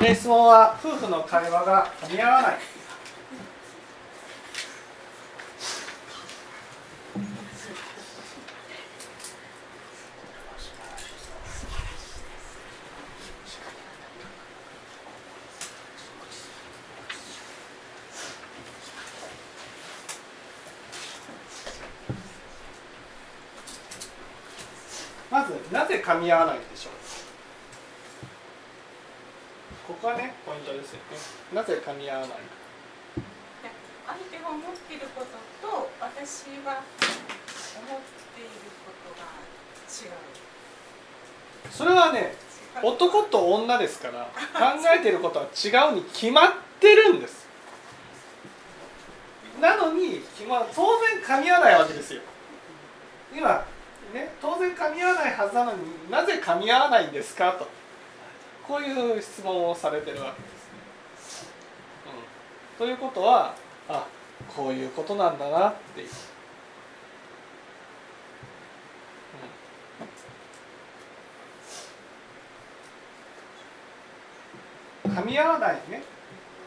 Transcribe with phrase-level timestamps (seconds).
[0.00, 2.58] で質問は夫婦の会話が噛み合わない。
[25.30, 26.92] まずなぜ噛み合わないでしょう
[29.88, 31.16] ここはねポイントですよね
[31.52, 32.38] なぜ噛み合わない
[34.06, 35.32] 相手が思っていること
[35.64, 38.00] と私が思っ
[38.36, 38.50] ている
[38.84, 39.24] ことが
[39.88, 40.16] 違う
[41.70, 42.34] それはね
[42.82, 47.48] 男と女ですから考えてることは違うに決まってるんです。
[49.60, 52.20] なのに、ま、当然噛み合わないわけですよ。
[53.36, 53.64] 今
[54.14, 55.78] ね当然噛み合わないはずなのに
[56.10, 57.68] なぜ噛み合わないんですかと
[58.66, 60.78] こういう質問をされてるわけですね、
[62.80, 63.54] うん、ということは
[63.88, 64.06] あ
[64.54, 66.08] こういうことなんだなっていう、
[75.18, 76.00] 噛み合わないね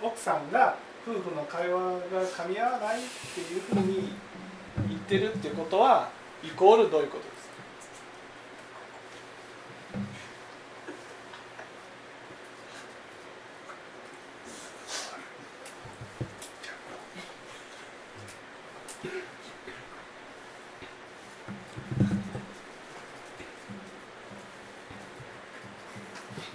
[0.04, 0.76] 奥さんが
[1.08, 3.02] 夫婦の会話が噛み合わないっ
[3.34, 4.10] ていうふうに
[4.90, 6.10] 言ってるってことは
[6.44, 7.52] イコールどういうことですか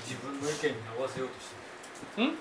[0.07, 1.67] 自分の意見に合わせようとして
[2.23, 2.37] んるね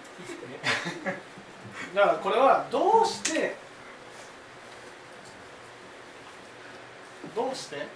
[1.93, 3.55] だからこれはどうして
[7.35, 7.87] どうして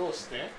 [0.00, 0.50] どうして？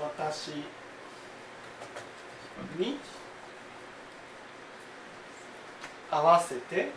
[0.00, 0.50] 私。
[2.76, 2.98] に。
[6.10, 6.90] 合わせて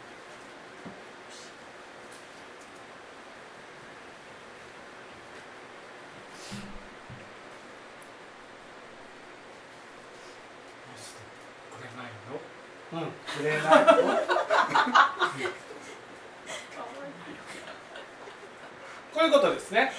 [11.72, 12.12] これない
[13.00, 13.96] のうんくれないの。
[19.14, 19.94] こういうことですね。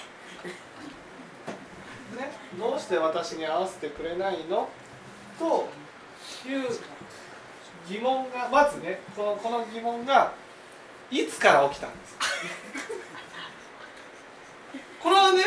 [2.17, 4.69] ねどうして私に合わせてくれないの？
[5.39, 5.69] と
[6.49, 6.69] いう
[7.89, 10.33] 疑問がまずねこのこの疑問が
[11.11, 12.17] いつから起きたんです
[15.01, 15.43] これはね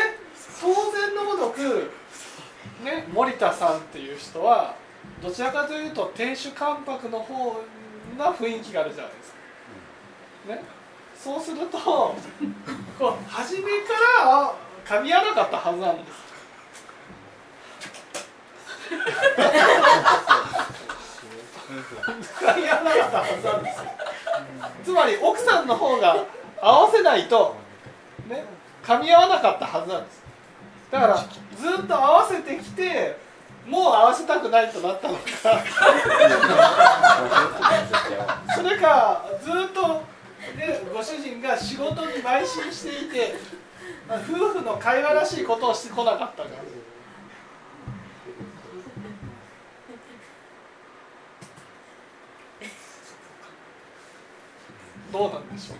[0.60, 1.90] 当然のごとく
[2.82, 4.74] ね森田さんっていう人は
[5.22, 7.62] どちらかというと亭主関白の方
[8.20, 9.38] な雰囲気があるじゃないですか。
[10.54, 10.62] ね、
[11.16, 12.14] そうするとこ
[13.00, 13.94] う初めか
[14.24, 14.54] らあ
[14.84, 16.30] 噛み合わなかったはずなんです。
[22.44, 23.84] 噛み合わなかったはずなんですよ。
[24.84, 26.24] つまり奥さんの方が
[26.60, 27.56] 合わせないと
[28.28, 28.44] ね
[28.82, 30.22] 噛み合わなかったはずなんです。
[30.90, 31.26] だからず
[31.82, 33.16] っと合わせてきて
[33.66, 35.20] もう合わせたくないとなったのか。
[38.54, 40.02] それかずっと、
[40.56, 43.34] ね、ご主人が仕事に邁進していて
[44.08, 46.48] 夫婦の会話らしいことをしてこなかったか。
[55.12, 55.78] どうなんでしょう。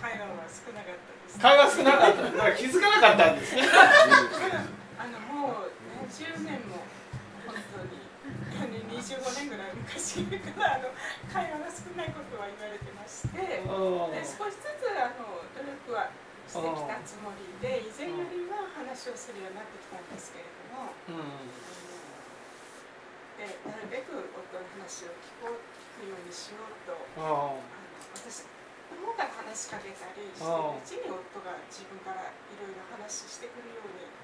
[0.00, 1.38] 会話は少なかったです。
[1.38, 2.22] 会話少なかった。
[2.22, 3.62] だから気づかなかったんですね
[5.04, 6.80] あのもう何十年も
[7.44, 8.00] 本当に
[8.56, 10.96] あの25年ぐらい昔からあの
[11.28, 13.60] 会話が少ないことは言われてましてで
[14.24, 16.08] 少しずつあの努力は
[16.48, 21.52] してきたつもりで以前よりは話をするようになってきたんですけれどもうん。
[23.36, 25.60] でなるべく夫の話を聞こう
[26.00, 27.60] 聞くようにしようとああの
[28.16, 34.23] 私の方から話しかけたりしてるうちに夫が自分からいろいろ話してくるように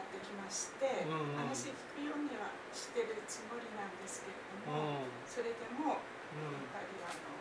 [0.00, 1.44] なってきまして、うんうん。
[1.52, 5.12] 話聞くようにはしてるつもりなんですけれども、うん。
[5.28, 7.36] それでもうんやっぱりあの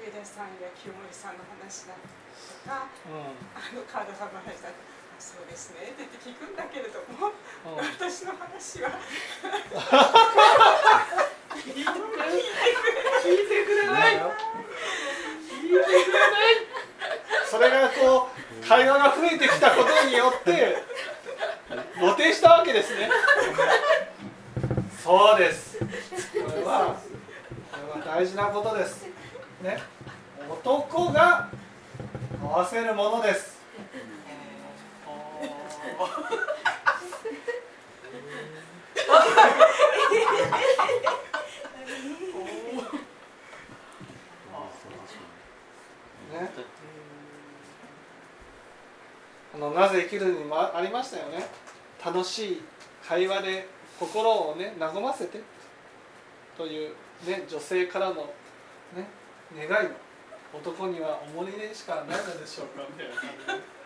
[0.00, 2.08] 上田さんや清盛さんの話だと
[2.64, 3.36] かうん。
[3.52, 7.36] あの川田さんの話だとあそうですねって言って聞くんだけれども、
[7.76, 7.84] うん。
[7.84, 8.96] 私の話は
[11.52, 16.68] 聞いてくれ聞いてくれない聞いてくれない
[18.68, 20.76] 会話が増えてきたことによって
[21.98, 23.08] 露呈したわけですね
[25.02, 25.86] そうですこ
[26.34, 26.96] れは
[27.72, 29.06] これは大事なことです
[29.62, 29.78] ね
[30.48, 31.48] 男が
[32.42, 33.58] 合わせるものです。
[46.32, 46.50] ね、
[49.54, 51.46] あのなぜ生きるにもありましたよね。
[52.04, 52.62] 楽しい
[53.06, 53.66] 会話で
[53.98, 55.40] 心をね和ませて。
[56.56, 56.90] という、
[57.24, 58.14] ね、女性からの、
[58.96, 59.06] ね、
[59.56, 59.94] 願いの
[60.52, 63.78] 男には重荷でしかないのでしょうかみたいな感じで。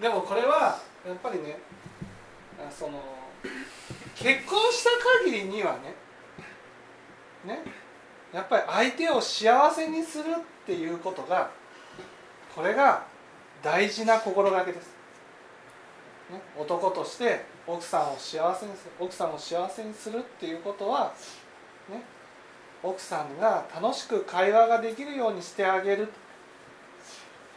[0.00, 1.58] でもこれはやっぱりね
[2.70, 3.02] その
[4.14, 4.90] 結婚した
[5.24, 5.94] 限りにはね
[7.44, 7.62] ね
[8.32, 11.50] やっぱり相手を幸せにするっていうことが
[12.54, 13.06] これが
[13.62, 14.86] 大事な心がけです、
[16.30, 21.12] ね、男として奥さんを幸せにする奥さんを幸せにするっていうことは、
[21.88, 22.02] ね、
[22.82, 26.08] 奥さんが楽しく会話ができるようにしてあげる。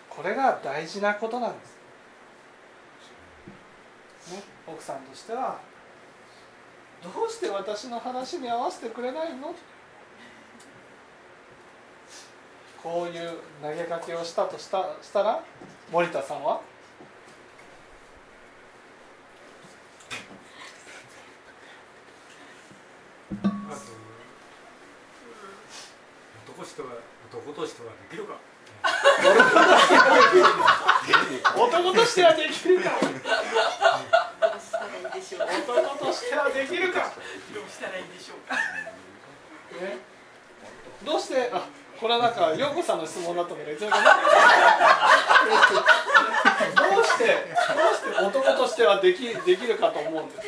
[0.09, 1.77] これが大事なことなんです、
[4.33, 5.57] ね、奥さんとしては
[7.01, 9.55] どうして私の話に合わせてくれないの？
[12.83, 15.41] こういう投げかけをしたとしたしたら
[15.91, 16.59] 森田さんは？
[42.01, 43.99] これはなんか陽子さんの質問だったのでどうしてど
[46.99, 47.29] うして
[48.25, 50.39] 男としてはできできるかと思うんです。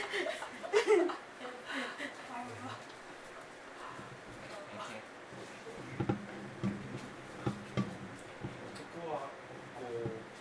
[8.74, 9.30] 男は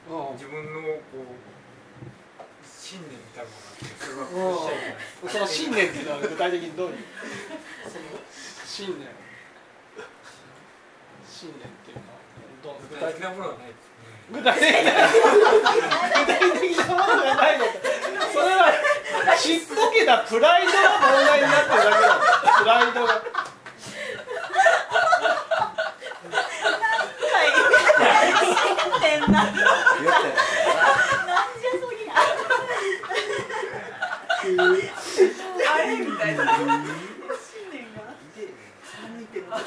[0.09, 1.25] こう自分のこう
[2.65, 3.51] 信念みたいな
[4.43, 6.97] のがその信念っていうのは具体的にどういう？
[8.67, 9.09] 信念
[11.29, 12.19] 信念っていうのは
[12.63, 15.17] どう具体的なものはないですね具体的な具
[16.27, 17.65] 体的なものがないの
[18.33, 18.73] それは
[19.41, 23.23] ちっぽけなプライドが問題になってるだけなんですプライドが
[29.01, 29.65] 変ななんじゃ
[30.01, 30.29] 言って
[31.81, 32.13] そりゃ
[35.73, 36.59] あれみたいな信
[37.73, 39.59] 念が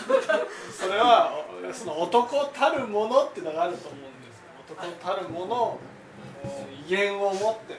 [0.77, 5.79] それはその男たるものっていうのがあると思うんです男たるもの
[6.85, 7.75] 威厳を持って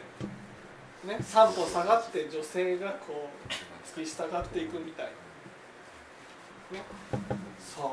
[1.06, 3.48] ね三歩下がって女性がこう
[3.86, 5.12] 突き従っていくみたい
[6.72, 6.84] な、ね、
[7.58, 7.90] そう。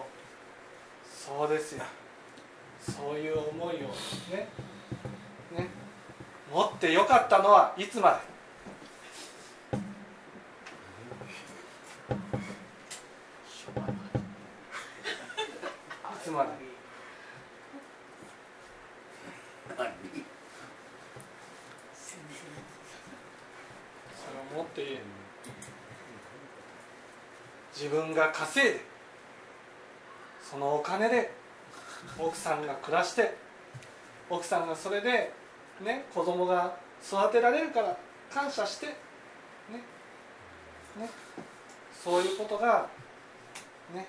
[1.05, 1.83] そうですよ。
[2.79, 3.85] そういう思いをね
[5.51, 5.69] ね。
[6.51, 8.17] 持ってよかったのはいつまで？
[9.77, 9.79] い
[16.25, 16.49] つまで
[24.15, 25.01] それを持って
[27.83, 28.79] 自分が稼いで
[30.41, 31.33] そのお金で
[32.17, 33.35] 奥さんが暮らして
[34.29, 35.33] 奥さんがそれで
[35.81, 37.97] ね子供が育てられるから
[38.33, 38.93] 感謝してね
[40.97, 41.09] ね
[42.01, 42.87] そういうことが
[43.93, 44.07] ね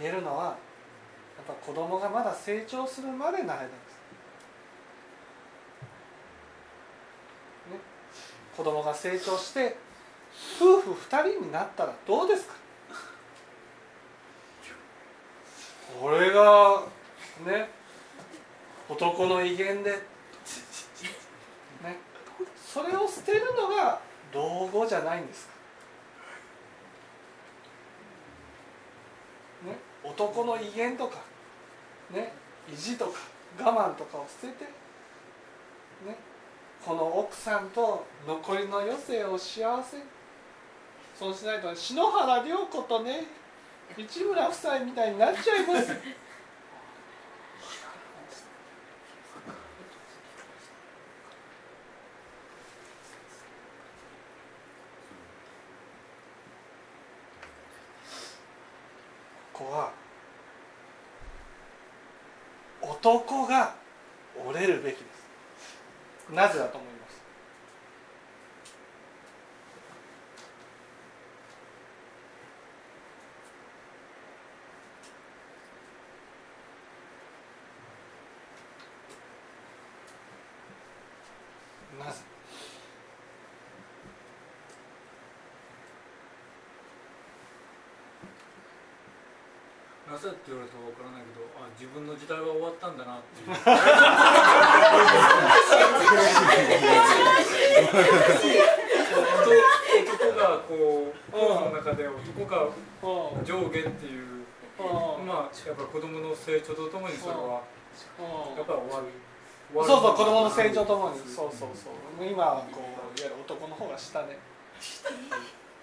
[0.00, 0.54] 言えるのはやっ
[1.48, 3.70] ぱ子供がまだ成長するまでの間です、
[7.72, 7.78] ね、
[8.56, 9.76] 子供が成長して
[10.60, 12.67] 夫婦2人になったらどうですか？
[16.08, 16.84] これが
[17.44, 17.68] ね
[18.88, 19.98] 男の威厳で、ね、
[22.56, 24.00] それを捨てるのが
[24.32, 25.52] 老後じゃないんですか、
[29.66, 31.18] ね、男の威厳とか、
[32.10, 32.32] ね、
[32.72, 33.12] 意地とか
[33.60, 36.16] 我慢とかを捨てて、ね、
[36.86, 39.98] この奥さんと残りの余生を幸せ
[41.18, 43.37] そうしないと篠原涼子とね
[43.96, 45.92] 市村夫妻みたいになっちゃいます。
[59.52, 59.92] ここは
[62.80, 63.74] 男が
[64.46, 65.18] 折れるべきです。
[66.30, 67.18] なぜだと思います
[81.98, 82.20] なぜ
[90.10, 93.52] なぜって言われたらわからないけどあ自分の時代は終わったんだなっていう。
[100.08, 102.68] 男がこう夫婦の中で男が
[103.44, 104.44] 上下っていう
[105.26, 107.60] まあやっぱ子供の成長とともにそれは
[108.56, 109.06] やっぱり終わる。
[109.68, 111.18] そうそう子供の成長とともに。
[111.18, 112.24] そうそうそう。
[112.24, 114.38] 今はこういわゆる男の方が下ね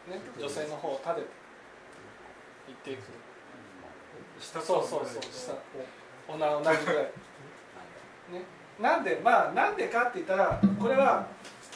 [0.10, 1.29] ね女性の方を立てて
[2.72, 3.25] いっていく
[4.39, 5.21] そうそうそう
[6.27, 7.03] 下同じぐらい、
[8.33, 8.41] ね、
[8.79, 11.25] なんでまあなんでかって言ったらこれは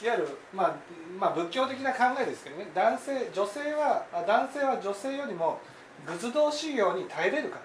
[0.01, 0.73] いわゆる、まあ、
[1.17, 2.67] まあ仏教的な考えですけどね。
[2.73, 5.59] 男性女性は男性は女性よりも
[6.05, 7.61] 仏道修行に耐えれるから。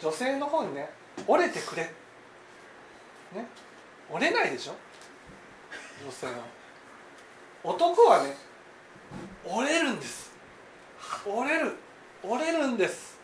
[0.00, 0.90] 女性の方にね
[1.26, 1.84] 折れてくれ。
[1.84, 3.46] ね。
[4.10, 4.74] 折れないでしょ？
[6.04, 6.32] 女性は。
[7.64, 8.36] 男はね
[9.46, 10.21] 折れるんです
[11.26, 11.76] 折れる
[12.22, 13.18] 折れるんです。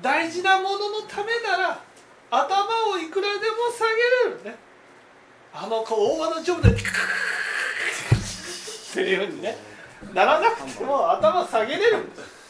[0.00, 1.80] 大事なもののためなら
[2.30, 4.44] 頭をいくらでも下げる。
[4.44, 4.56] ね。
[5.52, 6.74] あの子大和の丈夫でっ
[8.94, 9.56] ていうふうにね。
[10.14, 11.98] ならなくても頭下げれる。
[11.98, 12.42] んです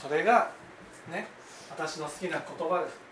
[0.00, 0.52] それが
[1.10, 1.26] ね
[1.68, 3.07] 私の好きな言葉です。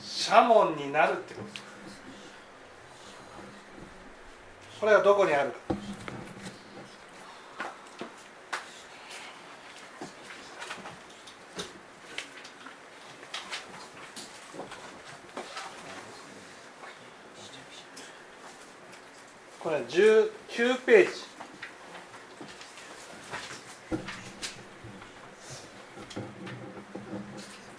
[0.00, 1.70] シャモンになるってこと。
[4.80, 5.58] これはどこにあるか
[19.62, 20.30] これは19
[20.86, 21.10] ページ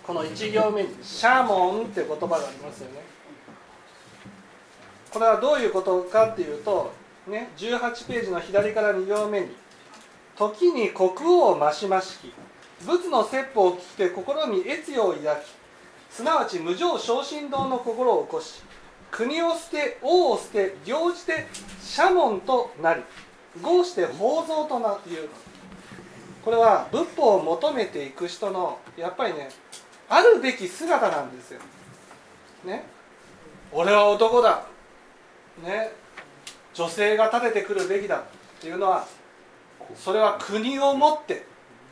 [0.03, 0.89] この1行目に
[1.21, 3.03] 「シャーモン」って言葉がありますよね。
[5.11, 6.91] これはどういうことかっていうと、
[7.27, 9.55] ね、18ページの左から2行目に
[10.35, 12.33] 「時に国王を増し増しき
[12.87, 18.63] 仏の説法を聞いて心に悦意を抱きすなわち無常昇進道の心を起こし
[19.11, 21.45] 国を捨て王を捨て行じて
[21.83, 23.03] 社門となり
[23.61, 25.29] 合して宝蔵となっている
[26.43, 29.49] これは仏法を求めていく人のやっぱりね
[30.11, 31.61] あるべき姿なんですよ。
[32.65, 32.83] ね。
[33.71, 34.65] 俺は男だ、
[35.63, 35.93] ね、
[36.73, 38.23] 女性が立ててくるべきだっ
[38.59, 39.07] ていうのは
[39.95, 41.45] それは国を持って、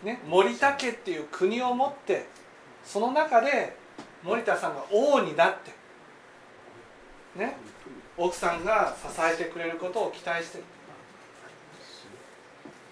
[0.03, 2.27] ね、森田家っていう国を持って
[2.83, 3.77] その中で
[4.21, 5.71] 森田さんが王になって
[7.39, 7.55] ね。
[8.17, 10.65] 奥さんが支えてくれることを期待してる。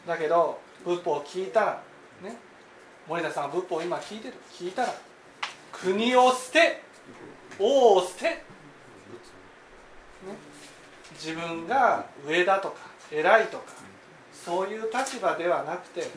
[0.08, 1.84] だけど仏法を聞いたら
[2.24, 2.38] ね。
[3.10, 4.36] 森田さんは仏法を今聞いてる。
[4.54, 4.94] 聞いたら
[5.84, 6.82] 国を捨て
[7.60, 8.38] 王を捨て、ね、
[11.14, 12.76] 自分が上だとか
[13.12, 13.66] 偉いとか
[14.34, 16.08] そういう立場ではなくて、ね、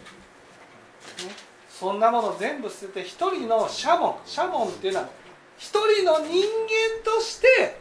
[1.68, 5.08] そんなもの全部捨てて一人のシャモンシャモンっていうのは
[5.58, 6.34] 一人の人間
[7.04, 7.78] として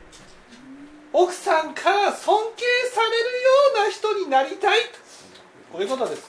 [1.13, 4.79] 奥さんから尊敬されるような人になりたい
[5.71, 6.28] こういうことです。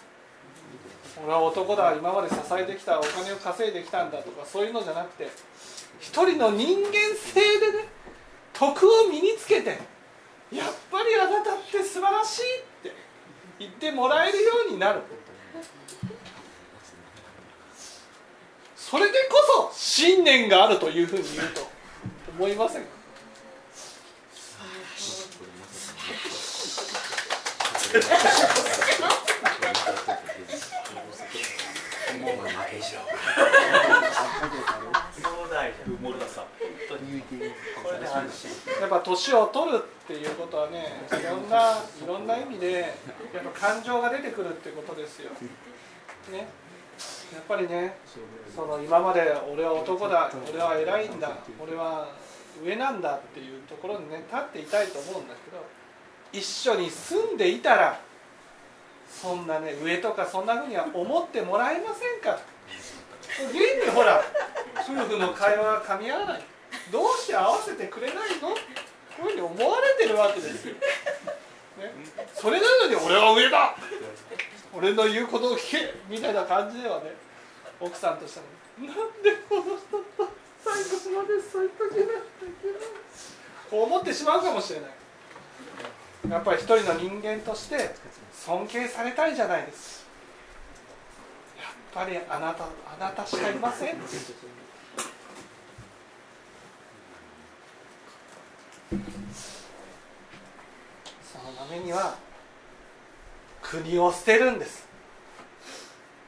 [1.23, 5.29] 俺は男だ今まで支えてきたお金を稼いできたんだとかそういうのじゃなくて
[6.00, 7.89] 一人の人間性でね
[8.53, 9.79] 徳を身につけて
[10.50, 12.93] やっぱりあなたって素晴らしいって
[13.59, 15.03] 言ってもらえるようになる。
[18.75, 21.61] それでこそ信念があるというふうに言うと
[22.37, 22.89] 思いませんか？
[38.81, 42.95] やっぱ年を取るっていうことはねいろんないろんな意味で
[43.35, 45.31] やっぱ感情が出てくるってことですよ。
[46.33, 47.97] ね、やっぱりね
[48.55, 52.09] その今まで俺は男だ俺は偉いんだ俺は
[52.62, 55.65] 上なんだっていうところにね立っていたいと思うんだけど
[56.33, 58.00] 一緒に住んでいたら
[59.11, 62.40] そんなね上とかそんなふうには思ってもらえませんか
[63.38, 64.23] 現にほら
[64.76, 66.43] 夫婦の会話が噛み合わない。
[66.93, 68.50] どうして合わせてくれないの？
[68.50, 68.55] こ
[69.26, 70.81] ういうふうに思われてるわけですよ、ね、
[72.35, 73.75] それなのに俺は上だ。
[74.73, 77.12] 俺の言うことを聞けみたいな感じではね
[77.81, 78.40] 奥さんとして
[78.79, 79.02] もなんで
[79.49, 79.75] この人
[80.17, 80.33] と
[80.64, 82.12] 最後までそういう時なんだ
[83.71, 84.90] こう思ってしまうかもしれない
[86.29, 87.95] やっぱり一人の人間として
[88.33, 90.07] 尊敬されたいじゃないです。
[91.59, 92.69] やっぱりあなたあ
[93.00, 93.97] なたしかいません。
[101.33, 102.17] そのためには
[103.62, 104.89] 国を捨てるんです。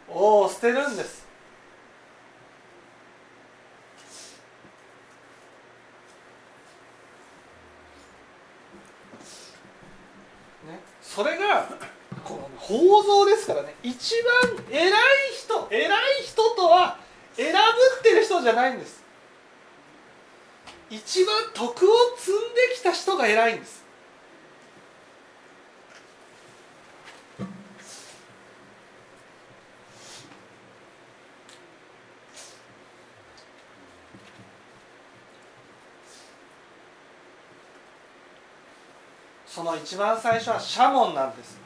[0.09, 1.23] 王を捨てるんです
[10.67, 10.79] ね、
[11.15, 11.69] それが
[12.25, 13.75] この宝蔵ですからね。
[13.83, 14.15] 一
[14.47, 14.93] 番偉い
[15.37, 15.91] 人偉い
[16.25, 16.97] 人とは
[17.37, 19.03] 選ぶってる人じゃないんです。
[20.89, 23.85] 一番徳を積んできた人が偉いんです。
[39.63, 41.57] その一番最初はシャモンなんです。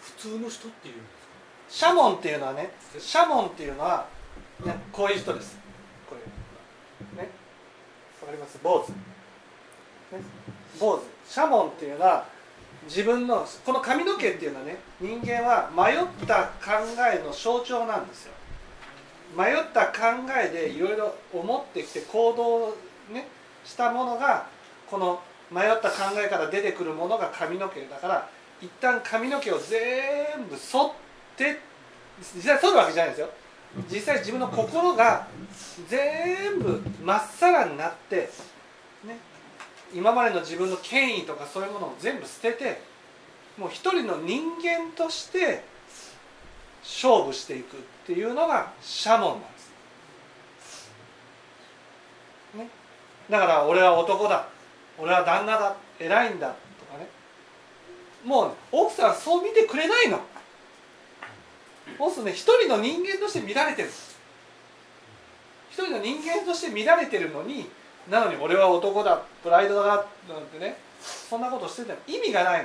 [0.00, 1.02] 普通の人っていうんで
[1.68, 1.86] すか？
[1.88, 4.08] シャモンっていうのはねシャモンっていうのは、
[4.64, 5.56] ね、こういう人です。
[6.08, 7.22] これ。
[7.22, 7.28] ね。
[8.20, 8.58] わかります？
[8.64, 8.96] 坊主、ね、
[10.80, 11.02] 坊主。
[11.32, 12.26] シャモンっていうのは
[12.84, 16.72] 自分のこの髪の毛っていうのはね人間は迷った考
[17.12, 18.32] えの象徴なんですよ。
[19.36, 19.98] 迷った考
[20.44, 22.76] えでいろいろ思ってきて行動
[23.12, 23.28] ね
[23.64, 24.46] したものが
[24.90, 28.28] この迷った考えから出てくるものが髪の毛だから
[28.60, 30.92] 一旦髪の毛を全部剃っ
[31.36, 31.60] て
[32.34, 33.28] 実際剃るわけじゃないですよ。
[33.88, 35.28] 実際自分の心が
[35.88, 38.28] 全部まっさらになって
[39.94, 42.82] 今までの自分の権威とかそういうものを全部捨てて
[43.58, 45.64] もう一人の人間として
[46.82, 49.70] 勝負していくっていうのがシャモンなんです、
[52.56, 52.68] ね、
[53.28, 54.48] だから俺は男だ。
[54.98, 55.76] 俺は旦那だ。
[55.98, 56.54] 偉いんだと
[56.86, 57.08] かね。
[58.24, 60.20] もう奥さんはそう見てくれないの。
[61.98, 62.32] そうするね。
[62.32, 63.90] 一人の人間として見られてる。
[65.70, 67.68] 一人の人間として見られてるのに
[68.08, 72.62] なのに俺は男だプライドだなんてねそんなことしてても意味がない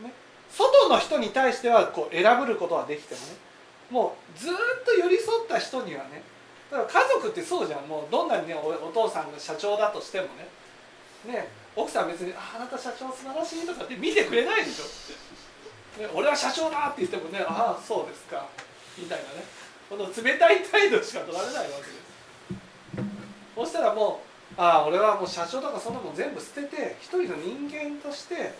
[0.00, 0.12] の、ね、
[0.50, 3.26] 外の人に対してはこう選ぶることはできてもね。
[3.90, 4.52] もうずっ
[4.84, 6.22] と寄り添った人にはね。
[6.70, 7.86] だから家族ってそうじゃん。
[7.86, 10.48] もうどんなにねお父さんが社長だとしてもね。
[11.32, 11.48] ね。
[11.76, 18.46] 奥さん別に「あなた社長素晴らしい」とかって見てくれないでしょ、ね、俺は社長だって言ってもね「ああそうですか」
[18.96, 19.44] みたいなね。
[19.88, 21.95] この冷たい態度しか取られないわけですそした
[23.86, 24.20] らも
[24.56, 28.54] うああ俺はもう社長とかそんなもん全部捨てて一人の人間として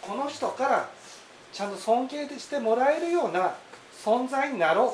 [0.00, 0.88] この人から
[1.52, 3.54] ちゃんと尊敬してもらえるような
[4.04, 4.92] 存在になろう。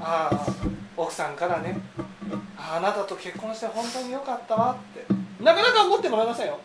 [0.00, 0.46] ああ
[0.96, 1.78] 奥さんからね
[2.56, 5.04] あなたと結婚して本当によかったわって。
[5.42, 6.58] なかなか思ってもらえませんよ。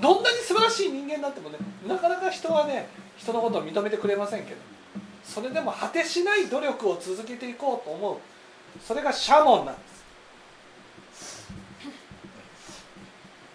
[0.00, 4.75] どんなに素晴らしい人間になってもねなかなか人はね人のことを認めてくれませんけど。
[5.26, 8.16] それでも果てしない努力を続けていこうと思う
[8.86, 9.96] それがシャモンなんです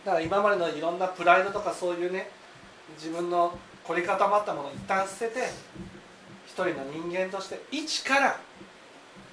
[0.05, 2.29] だから今までのいろんなプライドとかそういうね
[2.97, 5.49] 自分の凝り固まったものを一旦捨てて
[6.45, 8.39] 一人の人間として一から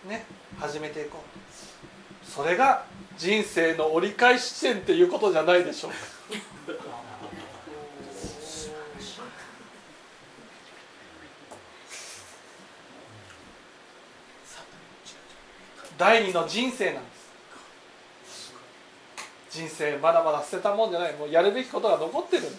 [0.08, 0.24] ね
[0.58, 2.84] 始めていこうそれが
[3.16, 5.96] 人生の折り返し地点っていうことじゃないでしょうか
[15.98, 17.28] 第二の人生なんです。
[19.50, 21.12] 人生まだまだ捨てたもんじゃない。
[21.14, 22.56] もうやるべきことが残ってるんです。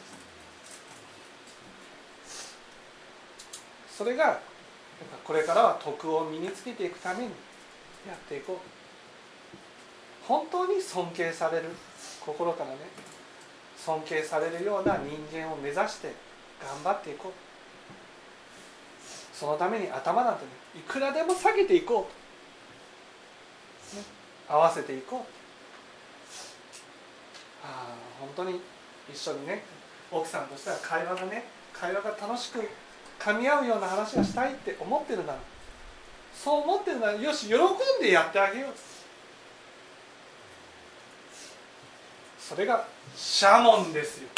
[3.98, 4.40] それが
[5.24, 7.30] これからは徳を身につけていくために
[8.06, 8.58] やっていこう。
[10.28, 11.70] 本当に尊敬される
[12.20, 12.76] 心からね
[13.78, 16.14] 尊敬されるような人間を目指して
[16.62, 17.32] 頑張っていこう。
[19.34, 22.14] そのために頭なんてねいくらでも下げていこう。
[22.14, 22.19] と
[23.94, 24.04] ね、
[24.48, 25.40] 合わせていこう。
[27.64, 28.62] あ本当に
[29.12, 29.64] 一緒にね
[30.12, 32.68] 奥さんとしては会話がね会話が楽しく
[33.20, 35.40] 噛み合うような話がしたいって思ってるなら
[36.34, 37.58] そう思ってるならよし喜ん
[38.02, 38.74] でやってあげよう。
[42.40, 44.30] それがシャモンですよ。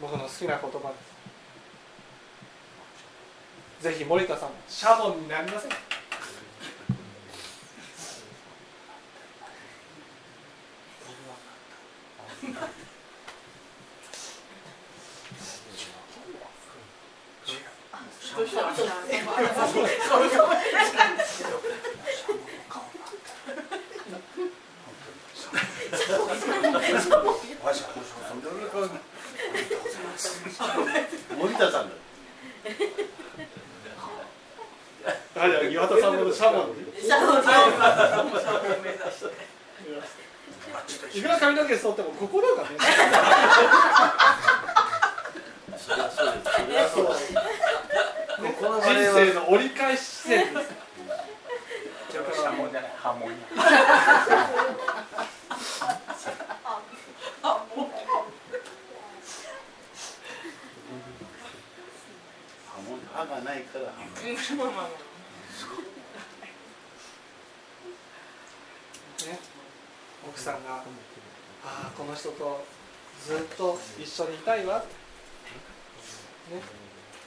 [0.00, 0.88] 僕の好きな言葉。
[0.88, 0.94] で
[3.80, 5.70] すぜひ森田さんもシャモンになりません。
[31.38, 31.94] 森田さんだ。
[35.36, 36.74] あじゃ岩田さんもシャモン
[41.14, 42.68] いくら髪の毛剃っても心がね。
[45.76, 46.50] そりゃそうです。
[46.56, 47.34] そりゃそうです。
[48.40, 50.68] この人生の折り返し地点です
[52.12, 53.30] シャモンじゃない波紋
[63.12, 63.92] 歯がないからあ
[64.56, 64.88] まあまあ
[69.20, 69.38] ね、
[70.40, 70.76] 奥さんが
[71.62, 72.64] 「ああこの人と
[73.26, 74.78] ずっと一緒にいたいわ」
[76.50, 76.62] ね、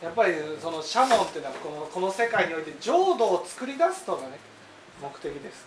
[0.02, 4.39] やっぱりそのシャモンっていうのはこのこの世界において浄土を作り出すのがね
[4.99, 5.62] 目的です、ね、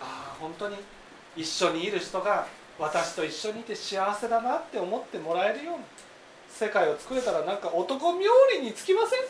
[0.00, 0.76] ああ本当に
[1.36, 2.46] 一緒にいる人が
[2.78, 5.80] 私と一緒にいて幸せだなって思ってもらえるような
[6.48, 9.20] 世界を作れたらなんか男冥利につきません？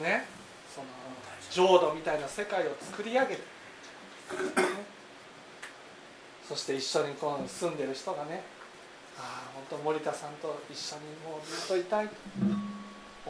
[0.00, 0.26] ね、
[0.74, 0.86] その
[1.50, 3.36] 浄土みたいな世界を作り上げる、ね、
[6.48, 8.42] そして一緒にこう住んでる人がね
[9.18, 12.14] ああ本当森田さんと一緒にもうずっといたいと。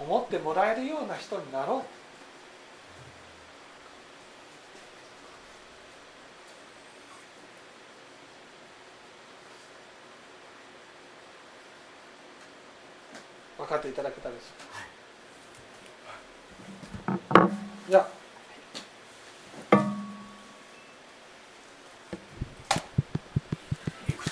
[0.00, 1.82] 思ってもらえるような人になろう。
[13.60, 14.97] 分かっていただけたでしょうか、じゃ
[17.92, 18.17] あ